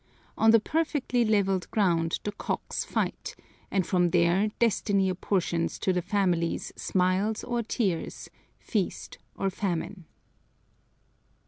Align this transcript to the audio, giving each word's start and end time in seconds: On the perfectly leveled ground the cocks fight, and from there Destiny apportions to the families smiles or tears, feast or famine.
On 0.35 0.49
the 0.49 0.59
perfectly 0.59 1.23
leveled 1.23 1.69
ground 1.69 2.19
the 2.23 2.31
cocks 2.31 2.83
fight, 2.83 3.35
and 3.69 3.85
from 3.85 4.09
there 4.09 4.47
Destiny 4.57 5.09
apportions 5.09 5.77
to 5.77 5.93
the 5.93 6.01
families 6.01 6.73
smiles 6.75 7.43
or 7.43 7.61
tears, 7.61 8.27
feast 8.57 9.19
or 9.35 9.51
famine. 9.51 10.05